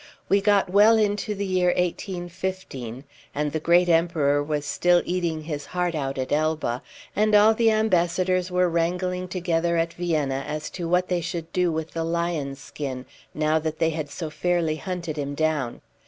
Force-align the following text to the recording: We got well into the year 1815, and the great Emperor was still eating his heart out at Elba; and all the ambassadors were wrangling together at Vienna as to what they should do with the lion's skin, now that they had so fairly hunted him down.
We 0.29 0.41
got 0.41 0.67
well 0.67 0.97
into 0.97 1.35
the 1.35 1.45
year 1.45 1.67
1815, 1.67 3.03
and 3.35 3.51
the 3.51 3.59
great 3.59 3.87
Emperor 3.87 4.41
was 4.41 4.65
still 4.65 5.03
eating 5.05 5.43
his 5.43 5.67
heart 5.67 5.93
out 5.93 6.17
at 6.17 6.31
Elba; 6.31 6.81
and 7.15 7.35
all 7.35 7.53
the 7.53 7.69
ambassadors 7.69 8.49
were 8.49 8.67
wrangling 8.67 9.27
together 9.27 9.77
at 9.77 9.93
Vienna 9.93 10.43
as 10.47 10.71
to 10.71 10.87
what 10.89 11.07
they 11.07 11.21
should 11.21 11.53
do 11.53 11.71
with 11.71 11.91
the 11.91 12.03
lion's 12.03 12.57
skin, 12.59 13.05
now 13.35 13.59
that 13.59 13.77
they 13.77 13.91
had 13.91 14.09
so 14.09 14.31
fairly 14.31 14.77
hunted 14.77 15.17
him 15.17 15.35
down. 15.35 15.81